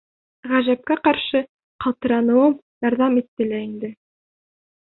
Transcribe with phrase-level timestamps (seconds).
[0.51, 1.41] Ғәжәпкә ҡаршы,
[1.85, 2.57] ҡалтыра-ныуым
[2.89, 3.93] ярҙам итте лә инде.